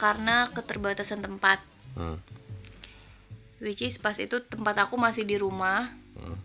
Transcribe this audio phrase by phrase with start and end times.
[0.00, 1.58] karena keterbatasan tempat.
[1.96, 2.16] Hmm.
[3.60, 5.90] Which is pas itu tempat aku masih di rumah.
[6.16, 6.38] Hmm.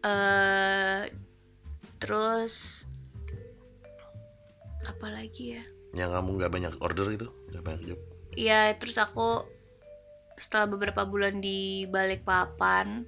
[0.00, 1.12] eh
[2.00, 2.86] terus
[4.88, 5.64] apa lagi ya?
[5.92, 8.00] Yang kamu nggak banyak order itu, nggak banyak job.
[8.32, 9.44] Ya terus aku
[10.40, 13.04] setelah beberapa bulan di balik papan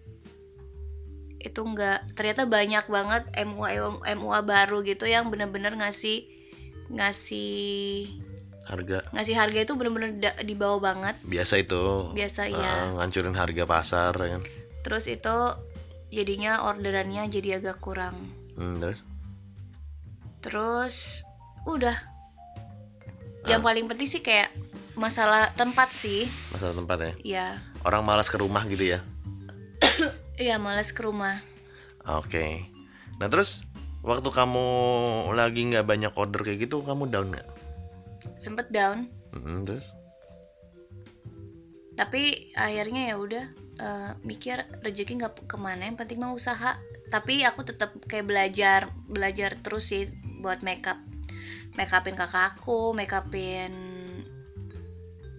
[1.40, 6.41] itu nggak ternyata banyak banget MUA MUA baru gitu yang bener-bener ngasih
[6.92, 8.12] ngasih
[8.62, 12.12] Harga ngasih harga itu bener-bener da- di bawah banget biasa itu.
[12.12, 14.42] biasa Ah, ya ngancurin harga pasar ya kan.
[14.80, 15.36] terus itu
[16.08, 18.14] jadinya orderannya jadi agak kurang
[18.54, 19.00] Hmm, terus?
[20.40, 20.96] terus
[21.64, 21.96] udah
[23.44, 24.52] yang paling penting sih kayak
[24.94, 27.12] masalah tempat sih Masalah tempat ya.
[27.24, 27.46] ya
[27.82, 29.00] Orang malas ke rumah gitu ya.
[30.38, 31.42] Iya males ke rumah
[32.04, 32.66] Oke.
[33.16, 33.62] Nah terus
[34.02, 34.66] waktu kamu
[35.32, 37.46] lagi nggak banyak order kayak gitu, kamu down nggak?
[38.34, 39.94] sempet down Hmm, terus?
[41.92, 43.44] tapi akhirnya ya udah
[43.78, 46.74] eh, mikir rezeki nggak ke mana yang penting mah usaha
[47.08, 50.08] tapi aku tetap kayak belajar belajar terus sih
[50.40, 50.96] buat makeup
[51.74, 53.72] makeupin kakakku makeupin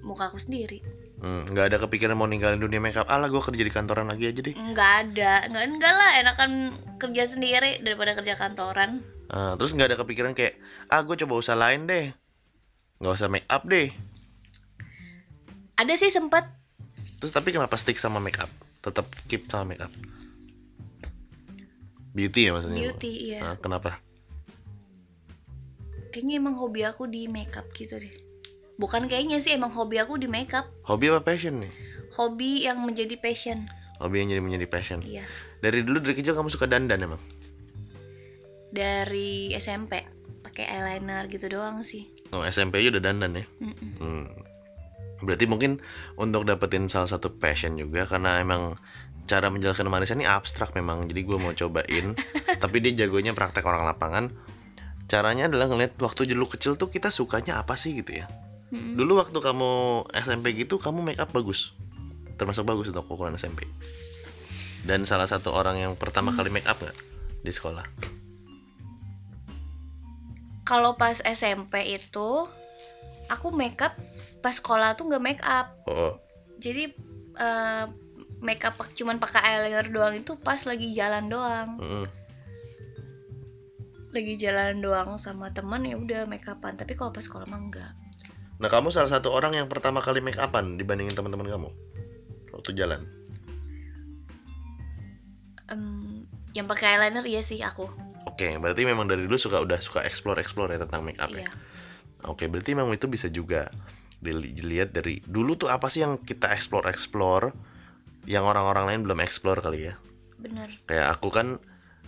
[0.01, 0.79] mukaku sendiri
[1.23, 3.07] Hmm, nggak ada kepikiran mau ninggalin dunia makeup.
[3.07, 4.51] Alah, gue kerja di kantoran lagi aja deh.
[4.51, 6.51] nggak ada nggak enggak lah enakan
[7.03, 10.55] kerja sendiri daripada kerja kantoran Ah, terus nggak ada kepikiran kayak,
[10.87, 12.13] ah gue coba usaha lain deh.
[12.97, 13.89] Nggak usah make up deh.
[15.73, 16.45] ada sih sempet
[17.17, 18.51] Terus tapi kenapa stick sama make up?
[18.79, 19.89] Tetap keep sama make up.
[22.13, 22.77] Beauty ya maksudnya?
[22.79, 23.97] beauty iya Ah, kenapa?
[26.09, 28.13] kayaknya emang hobi aku di makeup gitu deh
[28.75, 31.73] bukan kayaknya sih emang hobi aku di makeup Hobi apa passion nih?
[32.13, 33.65] hobi yang menjadi passion
[33.97, 34.99] Hobi yang jadi menjadi passion.
[35.01, 35.25] iya
[35.63, 37.23] Dari dulu dari kecil kamu suka dandan emang?
[38.73, 40.01] dari SMP
[40.41, 43.45] pakai eyeliner gitu doang sih Oh SMP aja udah dandan ya?
[43.61, 43.89] Mm-mm.
[44.01, 44.25] Hmm.
[45.21, 45.77] Berarti mungkin
[46.17, 48.73] untuk dapetin salah satu passion juga karena emang
[49.29, 51.05] cara menjelaskan manisnya ini abstrak memang.
[51.05, 52.17] Jadi gue mau cobain.
[52.65, 54.33] tapi dia jagonya praktek orang lapangan.
[55.05, 58.25] Caranya adalah ngeliat waktu dulu kecil tuh kita sukanya apa sih gitu ya.
[58.73, 58.97] Mm-mm.
[58.97, 59.71] Dulu waktu kamu
[60.17, 61.77] SMP gitu kamu make up bagus.
[62.41, 63.69] Termasuk bagus untuk ukuran SMP.
[64.83, 66.95] Dan salah satu orang yang pertama kali make up nggak
[67.41, 67.83] di sekolah.
[70.63, 72.29] kalau pas SMP itu
[73.27, 73.91] aku makeup
[74.39, 76.13] pas sekolah tuh nggak make up Oh, oh.
[76.55, 76.87] jadi
[77.35, 77.85] eh,
[78.39, 82.05] make up cuman pakai eyeliner doang itu pas lagi jalan doang Mm-mm.
[84.15, 87.91] lagi jalan doang sama teman ya udah make upan tapi kalau pas sekolah mah enggak
[88.53, 91.69] Nah kamu salah satu orang yang pertama kali make upan dibandingin teman-teman kamu
[92.55, 93.03] waktu jalan.
[95.71, 97.87] Em, yang pakai eyeliner iya sih aku
[98.27, 101.45] Oke, berarti memang dari dulu suka udah suka explore explore ya tentang make up ya.
[101.45, 101.51] iya
[102.23, 103.67] Oke, berarti memang itu bisa juga
[104.17, 107.51] dili- dilihat dari dulu tuh apa sih yang kita explore explore
[108.23, 109.95] yang orang-orang lain belum explore kali ya.
[110.39, 111.59] bener Kayak aku kan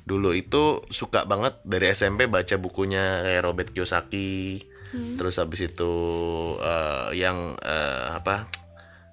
[0.07, 4.63] dulu itu suka banget dari SMP baca bukunya kayak Robert Kiyosaki.
[4.95, 5.19] Hmm.
[5.19, 5.91] Terus habis itu
[6.63, 8.47] eh, yang eh, apa?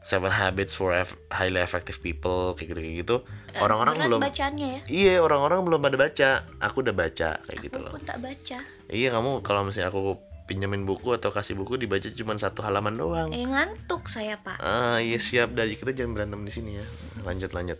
[0.02, 3.16] Seven Habits for Eff- Highly Effective People kayak gitu kayak gitu.
[3.56, 6.30] Orang-orang Berat belum bacanya ya Iya, orang-orang belum pada baca.
[6.58, 7.92] Aku udah baca kayak gitu aku loh.
[7.92, 8.58] pun tak baca
[8.88, 13.30] Iya, kamu kalau misalnya aku pinjemin buku atau kasih buku dibaca cuma satu halaman doang.
[13.30, 16.86] eh ngantuk saya pak Ah, iya siap dari kita jangan berantem di sini ya.
[17.22, 17.78] Lanjut lanjut.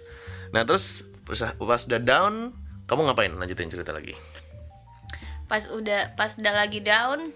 [0.51, 2.55] Nah, terus pas pas udah down,
[2.85, 3.33] kamu ngapain?
[3.33, 4.15] Lanjutin cerita lagi.
[5.45, 7.29] pas udah pas udah lagi down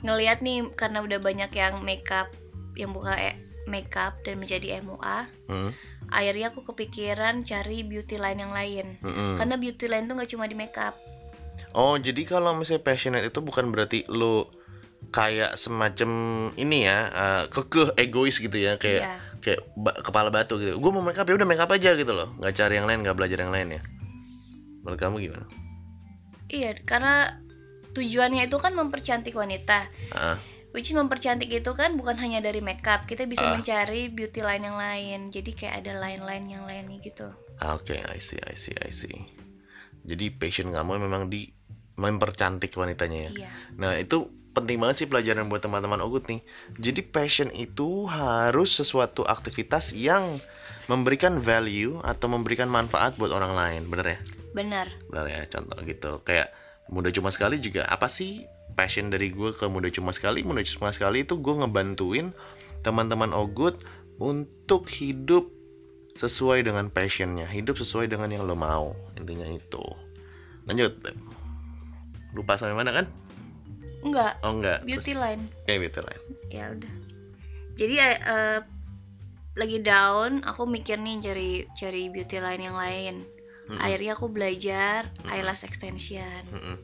[0.00, 2.30] ngelihat nih karena udah banyak yang makeup
[2.74, 5.70] yang buka e- makeup dan menjadi MUA Hmm.
[6.08, 9.36] akhirnya aku kepikiran cari beauty line yang lain Mm-mm.
[9.36, 10.94] karena beauty line tuh nggak cuma di makeup
[11.72, 14.52] Oh, jadi kalau misalnya passionate itu bukan berarti lo
[15.08, 16.10] kayak semacam
[16.54, 19.16] ini ya, eh, kekeh egois gitu ya, kayak Iya.
[19.40, 20.76] kayak ba- kepala batu gitu.
[20.76, 22.28] Gue mau make up ya udah make up aja gitu loh.
[22.36, 23.82] nggak cari yang lain, nggak belajar yang lain ya.
[24.80, 25.46] Menurut kamu gimana?
[26.46, 27.40] iya karena
[27.90, 30.36] tujuannya itu kan mempercantik wanita Ah,
[30.72, 33.52] which is mempercantik itu kan bukan hanya dari makeup kita bisa Ah.
[33.52, 38.18] mencari beauty line yang lain jadi kayak ada line-line yang lainnya gitu Ah, Oke, I
[38.18, 39.14] see, I see, I see.
[40.02, 41.46] Jadi passion kamu memang di
[41.94, 43.32] mempercantik wanitanya ya.
[43.38, 46.42] iya Nah itu penting banget sih pelajaran buat teman-teman Ogut nih.
[46.74, 50.26] Jadi passion itu harus sesuatu aktivitas yang
[50.84, 54.20] memberikan value atau memberikan manfaat buat orang lain, bener ya?
[54.52, 56.20] benar Bener ya, contoh gitu.
[56.20, 56.50] Kayak
[56.90, 58.42] muda cuma sekali juga apa sih
[58.72, 60.42] passion dari gue ke muda cuma sekali?
[60.42, 62.32] Muda cuma sekali itu gue ngebantuin
[62.80, 63.80] teman-teman Ogut
[64.16, 65.48] untuk hidup
[66.12, 68.92] sesuai dengan passionnya, hidup sesuai dengan yang lo mau.
[69.16, 69.80] Intinya itu.
[70.66, 70.92] Lanjut.
[72.32, 73.06] Lupa sampai mana kan?
[74.02, 74.82] enggak Oh enggak.
[74.82, 76.22] beauty line Kayak beauty line.
[76.50, 76.92] ya udah
[77.78, 78.58] jadi eh,
[79.54, 83.14] lagi down aku mikir nih cari cari beauty line yang lain
[83.70, 83.78] Mm-mm.
[83.78, 86.76] akhirnya aku belajar eyelash extension Mm-mm.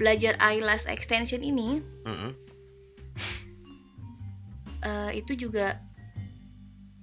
[0.00, 2.32] Belajar eyelash extension ini Mm-mm.
[4.80, 5.76] eh, itu juga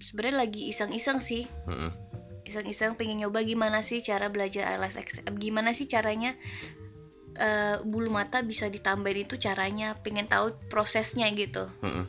[0.01, 1.91] sebenarnya lagi iseng-iseng sih Mm-mm.
[2.43, 6.33] iseng-iseng pengen nyoba gimana sih cara belajar eyelash ext- eh, gimana sih caranya
[7.37, 12.05] eh, bulu mata bisa ditambahin itu caranya pengen tahu prosesnya gitu Mm-mm.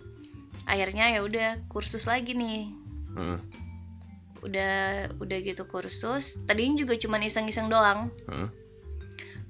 [0.64, 2.72] akhirnya ya udah kursus lagi nih
[3.12, 3.38] Mm-mm.
[4.40, 4.76] udah
[5.20, 8.48] udah gitu kursus tadinya juga cuman iseng-iseng doang Mm-mm.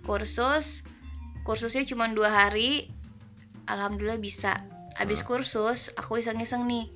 [0.03, 0.83] kursus
[1.43, 2.89] kursusnya cuma dua hari
[3.65, 4.57] alhamdulillah bisa
[4.95, 6.87] habis kursus aku iseng-iseng nih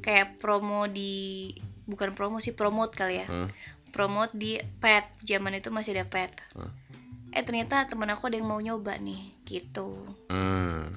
[0.00, 1.52] kayak promo di
[1.84, 3.48] bukan promo sih promote kali ya Mm.
[3.90, 6.70] promote di pet zaman itu masih ada pet Hmm.
[7.30, 9.96] eh ternyata temen aku ada yang mau nyoba nih gitu
[10.26, 10.96] Hmm.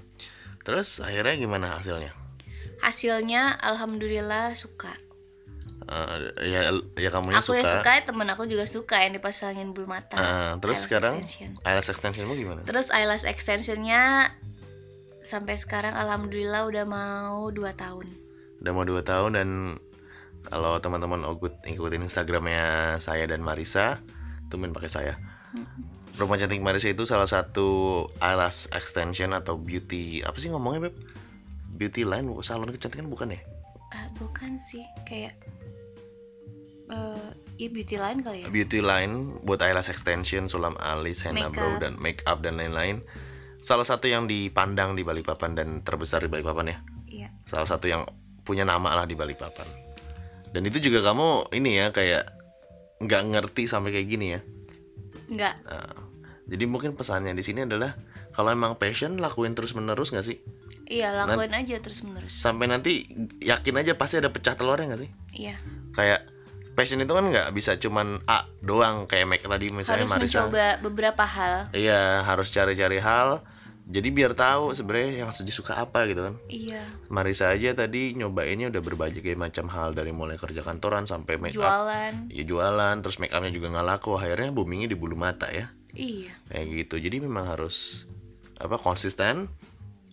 [0.62, 2.14] Terus akhirnya gimana hasilnya?
[2.80, 4.94] hasilnya alhamdulillah suka
[5.90, 7.58] Eh, ya ya kamunya aku suka.
[7.58, 11.50] yang suka temen aku juga suka yang dipasangin bulu mata Ah, terus eyelash sekarang extension.
[11.66, 12.62] eyelash extensionmu gimana?
[12.62, 14.30] terus eyelash extensionnya
[15.20, 18.06] sampai sekarang alhamdulillah udah mau 2 tahun
[18.60, 19.50] Udah mau 2 tahun dan
[20.46, 22.66] kalau teman-teman Ogut ikutin Instagramnya
[22.98, 23.98] saya dan Marisa,
[24.48, 25.14] tuh main pakai saya.
[26.16, 27.68] Rumah cantik Marisa itu salah satu
[28.18, 30.96] eyelash extension atau beauty apa sih ngomongnya beb?
[31.72, 33.42] Beauty line, salon kecantikan bukan ya?
[33.90, 35.34] Ah, bukan sih kayak
[36.90, 41.76] eh ya beauty line kali ya Beauty line buat eyelash extension, sulam alis, henna brow
[41.78, 43.04] dan make up dan lain-lain.
[43.60, 46.78] Salah satu yang dipandang di Balikpapan dan terbesar di Balikpapan ya.
[47.12, 48.08] iya Salah satu yang
[48.48, 49.68] punya nama lah di Balikpapan.
[50.50, 52.24] Dan itu juga kamu ini ya kayak
[53.04, 54.42] nggak ngerti sampai kayak gini ya.
[55.30, 55.94] enggak Nah,
[56.50, 57.94] jadi mungkin pesannya di sini adalah
[58.34, 60.40] kalau emang passion lakuin terus menerus nggak sih?
[60.90, 63.06] iya lakuin aja terus menerus Sampai nanti
[63.46, 65.12] yakin aja pasti ada pecah telurnya nggak sih?
[65.38, 65.54] iya
[65.94, 66.26] Kayak
[66.80, 70.48] passion itu kan nggak bisa cuman A doang kayak make tadi misalnya harus Marisa.
[70.48, 73.44] mencoba beberapa hal Iya harus cari-cari hal.
[73.84, 76.38] Jadi biar tahu sebenarnya yang sedih suka apa gitu kan.
[76.46, 81.54] iya Marisa aja tadi nyobainnya udah berbagai macam hal dari mulai kerja kantoran sampai make
[81.54, 81.66] up.
[81.66, 84.14] jualan Ya jualan, terus make upnya juga nggak laku.
[84.14, 85.74] Akhirnya boomingnya di bulu mata ya.
[85.92, 86.96] iya Kayak gitu.
[87.02, 88.06] Jadi memang harus
[88.56, 89.50] apa konsisten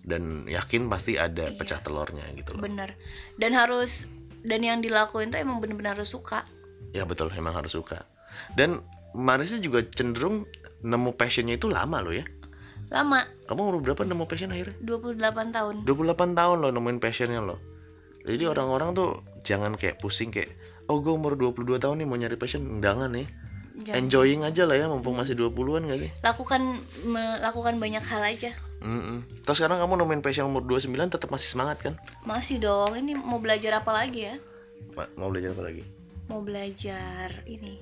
[0.01, 1.59] dan yakin pasti ada Iya.
[1.59, 2.63] pecah telurnya gitu loh.
[2.63, 2.95] bener
[3.37, 4.07] dan harus
[4.41, 6.47] dan yang dilakuin tuh emang bener-bener harus suka
[6.97, 8.09] Ya betul, emang harus suka.
[8.53, 8.81] Dan
[9.13, 10.45] Marisa juga cenderung
[10.81, 12.25] nemu passionnya itu lama loh ya.
[12.87, 14.77] lama Kamu umur berapa nemu passion akhirnya?
[14.79, 15.19] 28
[15.51, 17.59] tahun 28 tahun loh nemuin passionnya loh
[18.23, 19.11] Jadi orang-orang tuh
[19.43, 20.55] jangan kayak pusing kayak
[20.87, 23.27] Oh gue umur 22 tahun nih mau nyari passion Jangan nih
[23.83, 23.97] Jangan.
[23.99, 26.63] Enjoying aja lah ya mumpung masih 20-an gak sih lakukan
[27.03, 29.25] melakukan banyak hal aja Mm-mm.
[29.43, 31.95] Terus sekarang kamu nemuin passion umur 29 tetap masih semangat kan?
[32.23, 34.35] masih dong ini mau belajar apa lagi ya
[34.95, 35.83] Ma- Mau belajar apa lagi?
[36.27, 37.79] Mau belajar ini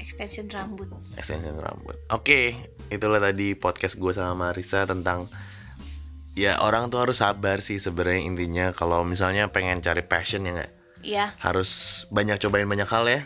[0.00, 0.88] extension rambut.
[1.18, 1.96] Extension rambut.
[2.12, 2.54] Oke
[2.92, 5.26] itulah tadi podcast gue sama Marisa tentang
[6.36, 8.66] Ya orang tuh harus sabar sih sebenarnya intinya.
[8.76, 10.72] Kalau misalnya pengen cari passion ya nggak?
[11.00, 11.26] Iya.
[11.40, 13.20] Harus banyak cobain banyak hal ya?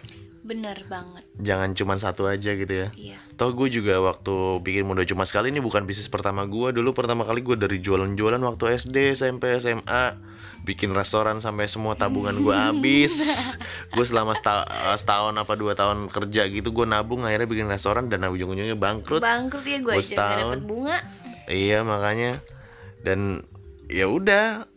[0.46, 1.26] Bener banget.
[1.42, 2.88] Jangan cuma satu aja gitu ya?
[2.94, 3.18] Iya.
[3.34, 7.26] Toh gue juga waktu bikin muda cuma sekali ini bukan bisnis pertama gue Dulu pertama
[7.26, 10.29] kali gue dari jualan-jualan waktu SD, SMP, SMA
[10.60, 13.14] Bikin restoran sampai semua tabungan gue habis.
[13.96, 18.06] Gue selama seta- eh, setahun apa dua tahun kerja gitu Gue nabung akhirnya bikin restoran
[18.06, 19.24] dan ujung-ujungnya bangkrut.
[19.24, 20.98] Bangkrut ya gue Gua aja dapet bunga.
[21.48, 22.38] Iya makanya.
[23.00, 23.42] Dan
[23.88, 24.68] ya udah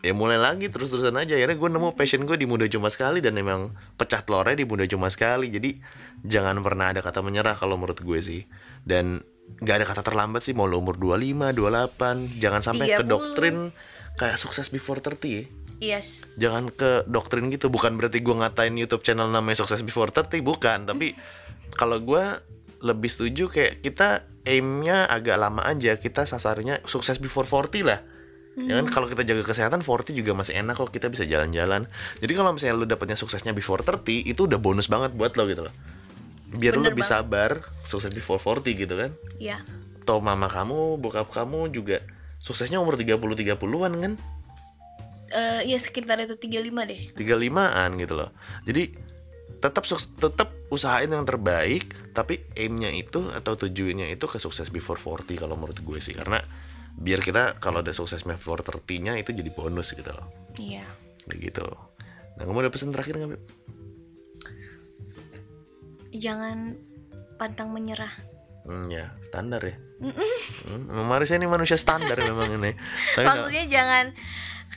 [0.00, 1.36] ya mulai lagi terus-terusan aja.
[1.36, 4.88] Akhirnya gue nemu passion gue di muda cuma sekali dan memang pecah telurnya di muda
[4.88, 5.52] cuma sekali.
[5.52, 5.78] Jadi
[6.24, 8.48] jangan pernah ada kata menyerah kalau menurut gue sih.
[8.82, 9.20] Dan
[9.60, 13.10] nggak ada kata terlambat sih mau lo umur 25, 28 jangan sampai ke 30.
[13.10, 13.56] doktrin
[14.18, 15.44] kayak sukses before 30 ya?
[15.80, 16.28] Yes.
[16.36, 20.84] Jangan ke doktrin gitu bukan berarti gue ngatain YouTube channel namanya sukses before 30 bukan.
[20.84, 21.16] Tapi
[21.76, 22.24] kalau gue
[22.80, 28.00] lebih setuju kayak kita aimnya agak lama aja kita sasarnya sukses before 40 lah.
[28.60, 28.92] Ya kan?
[28.92, 31.88] Kalau kita jaga kesehatan 40 juga masih enak kok kita bisa jalan-jalan.
[32.20, 35.64] Jadi kalau misalnya lu dapetnya suksesnya before 30 itu udah bonus banget buat lo gitu
[35.64, 35.74] loh.
[36.60, 39.10] Biar lu Bener lebih sabar sukses before 40 gitu kan.
[39.40, 39.64] Ya
[40.10, 42.02] atau mama kamu bokap kamu juga
[42.40, 44.14] suksesnya umur 30 30-an kan
[45.30, 48.34] Eh, ya sekitar itu 35 deh 35-an gitu loh.
[48.66, 48.90] Jadi
[49.62, 49.86] tetap
[50.18, 55.54] tetap usahain yang terbaik, tapi aimnya itu atau tujuannya itu ke sukses before 40 kalau
[55.54, 56.42] menurut gue sih karena
[56.98, 60.26] biar kita kalau ada sukses before 30-nya itu jadi bonus gitu loh.
[60.58, 60.82] iya
[61.30, 61.66] Kayak gitu.
[62.34, 63.42] Nah, kamu ada pesan terakhir nggak,
[66.18, 66.74] jangan
[67.38, 68.10] pantang menyerah
[68.70, 69.74] Hmm, ya standar ya.
[69.98, 72.78] Hmm, memang Marisa ini manusia standar memang ini.
[73.18, 74.14] Tapi maksudnya jangan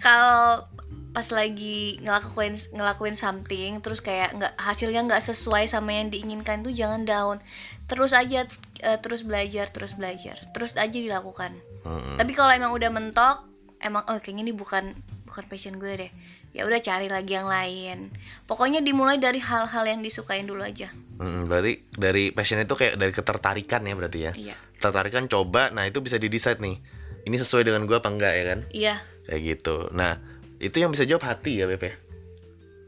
[0.02, 0.66] kalau
[1.14, 6.74] pas lagi ngelakuin ngelakuin something terus kayak nggak hasilnya nggak sesuai sama yang diinginkan tuh
[6.74, 7.38] jangan down.
[7.86, 8.50] Terus aja
[8.82, 10.42] eh, terus belajar terus belajar.
[10.58, 11.54] Terus aja dilakukan.
[11.86, 13.46] Hmm, tapi kalau emang udah mentok
[13.78, 14.98] emang oh kayaknya ini bukan
[15.30, 16.12] bukan passion gue deh
[16.54, 18.14] ya udah cari lagi yang lain
[18.46, 23.12] pokoknya dimulai dari hal-hal yang disukain dulu aja hmm, berarti dari passion itu kayak dari
[23.14, 24.34] ketertarikan ya berarti ya.
[24.38, 26.76] iya Ketertarikan coba, nah itu bisa di-decide nih.
[27.24, 28.60] Ini sesuai dengan gua apa enggak ya kan?
[28.76, 29.88] iya Kayak gitu.
[29.96, 30.20] Nah,
[30.60, 31.96] itu yang bisa jawab hati ya, Beb ya?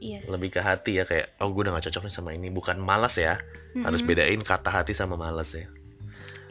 [0.04, 0.28] yes.
[0.28, 3.16] Lebih ke hati ya kayak oh gue udah gak cocok nih sama ini, bukan malas
[3.16, 3.40] ya.
[3.80, 5.72] Harus bedain kata hati sama malas ya.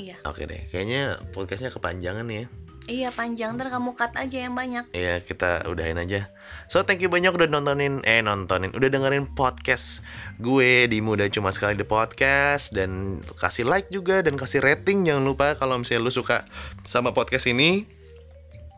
[0.00, 2.46] iya Oke deh, kayaknya podcastnya kepanjangan nih ya.
[2.86, 3.56] Iya panjang.
[3.56, 4.88] Ntar kamu cut aja yang banyak.
[4.92, 6.28] Ya kita udahin aja.
[6.68, 8.72] So thank you banyak udah nontonin eh nontonin.
[8.72, 10.00] Udah dengerin podcast
[10.40, 12.72] gue di Muda Cuma Sekali di podcast.
[12.72, 15.04] Dan kasih like juga dan kasih rating.
[15.04, 16.44] Jangan lupa kalau misalnya lu suka
[16.84, 17.84] sama podcast ini.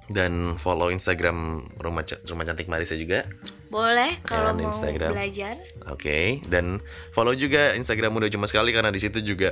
[0.07, 3.27] Dan follow Instagram rumah rumah cantik Marisa juga.
[3.67, 5.11] boleh kalau mau Instagram.
[5.11, 5.59] belajar.
[5.91, 6.79] Oke, dan
[7.11, 9.51] follow juga Instagram Muda Cuma Sekali karena di situ juga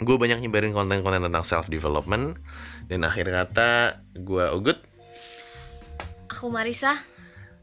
[0.00, 2.40] gue banyak nyebarin konten-konten tentang self development.
[2.88, 4.80] Dan akhir kata gue Ugut
[6.32, 6.98] aku Marisa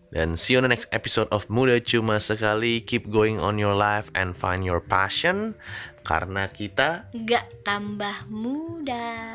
[0.10, 2.82] Dan see you on the next episode of Muda Cuma Sekali.
[2.82, 5.54] Keep going on your life and find your passion.
[6.02, 9.30] Karena kita nggak tambah muda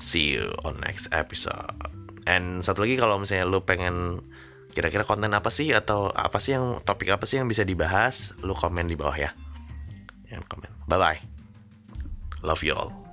[0.00, 1.76] see you on next episode.
[2.26, 4.24] And satu lagi kalau misalnya lu pengen
[4.72, 8.56] kira-kira konten apa sih atau apa sih yang topik apa sih yang bisa dibahas, lu
[8.56, 9.30] komen di bawah ya.
[10.32, 10.70] Yang komen.
[10.88, 11.29] Bye bye.
[12.42, 13.09] Love you all.